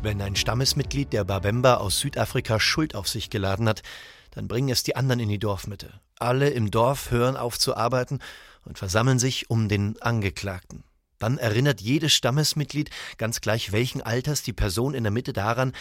[0.00, 3.82] Wenn ein Stammesmitglied der Babemba aus Südafrika Schuld auf sich geladen hat,
[4.30, 6.00] dann bringen es die anderen in die Dorfmitte.
[6.20, 8.20] Alle im Dorf hören auf zu arbeiten
[8.64, 10.84] und versammeln sich um den Angeklagten.
[11.18, 15.72] Dann erinnert jedes Stammesmitglied, ganz gleich welchen Alters, die Person in der Mitte daran,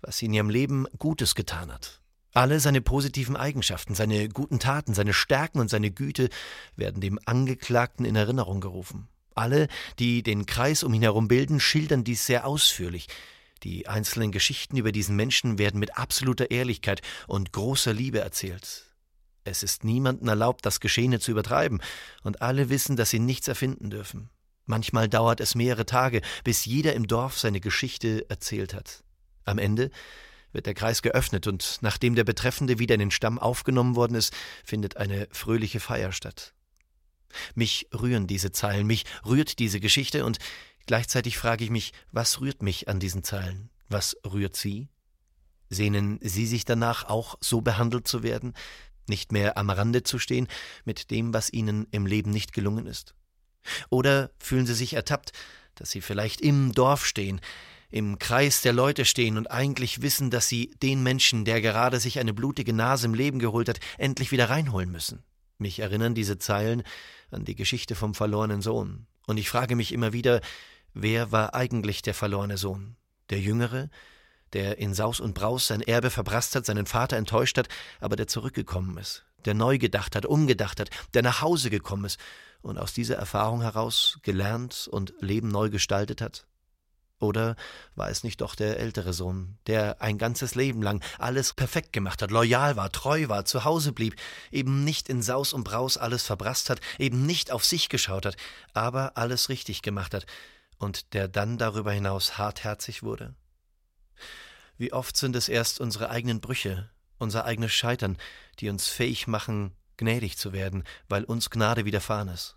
[0.00, 2.00] was sie in ihrem Leben Gutes getan hat.
[2.32, 6.30] Alle seine positiven Eigenschaften, seine guten Taten, seine Stärken und seine Güte
[6.76, 9.08] werden dem Angeklagten in Erinnerung gerufen.
[9.34, 13.08] Alle, die den Kreis um ihn herum bilden, schildern dies sehr ausführlich,
[13.62, 18.84] die einzelnen Geschichten über diesen Menschen werden mit absoluter Ehrlichkeit und großer Liebe erzählt.
[19.44, 21.80] Es ist niemandem erlaubt, das Geschehene zu übertreiben,
[22.22, 24.30] und alle wissen, dass sie nichts erfinden dürfen.
[24.64, 29.04] Manchmal dauert es mehrere Tage, bis jeder im Dorf seine Geschichte erzählt hat.
[29.44, 29.90] Am Ende
[30.52, 34.34] wird der Kreis geöffnet und nachdem der Betreffende wieder in den Stamm aufgenommen worden ist,
[34.64, 36.52] findet eine fröhliche Feier statt.
[37.54, 40.38] Mich rühren diese Zeilen, mich rührt diese Geschichte und
[40.86, 43.70] Gleichzeitig frage ich mich, was rührt mich an diesen Zeilen?
[43.88, 44.88] Was rührt Sie?
[45.68, 48.54] Sehnen Sie sich danach, auch so behandelt zu werden,
[49.08, 50.48] nicht mehr am Rande zu stehen
[50.84, 53.14] mit dem, was Ihnen im Leben nicht gelungen ist?
[53.90, 55.32] Oder fühlen Sie sich ertappt,
[55.74, 57.40] dass Sie vielleicht im Dorf stehen,
[57.90, 62.18] im Kreis der Leute stehen und eigentlich wissen, dass Sie den Menschen, der gerade sich
[62.18, 65.24] eine blutige Nase im Leben geholt hat, endlich wieder reinholen müssen?
[65.58, 66.82] Mich erinnern diese Zeilen
[67.30, 69.06] an die Geschichte vom verlorenen Sohn.
[69.26, 70.40] Und ich frage mich immer wieder,
[70.98, 72.96] Wer war eigentlich der verlorene Sohn?
[73.28, 73.90] Der Jüngere,
[74.54, 77.68] der in Saus und Braus sein Erbe verbrasst hat, seinen Vater enttäuscht hat,
[78.00, 82.18] aber der zurückgekommen ist, der neu gedacht hat, umgedacht hat, der nach Hause gekommen ist
[82.62, 86.46] und aus dieser Erfahrung heraus gelernt und Leben neu gestaltet hat?
[87.18, 87.56] Oder
[87.94, 92.22] war es nicht doch der ältere Sohn, der ein ganzes Leben lang alles perfekt gemacht
[92.22, 94.16] hat, loyal war, treu war, zu Hause blieb,
[94.50, 98.36] eben nicht in Saus und Braus alles verbrasst hat, eben nicht auf sich geschaut hat,
[98.72, 100.24] aber alles richtig gemacht hat,
[100.78, 103.34] und der dann darüber hinaus hartherzig wurde?
[104.78, 108.18] Wie oft sind es erst unsere eigenen Brüche, unser eigenes Scheitern,
[108.58, 112.56] die uns fähig machen, gnädig zu werden, weil uns Gnade widerfahren ist?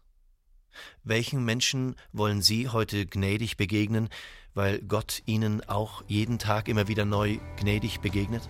[1.03, 4.09] Welchen Menschen wollen Sie heute gnädig begegnen,
[4.53, 8.49] weil Gott Ihnen auch jeden Tag immer wieder neu gnädig begegnet?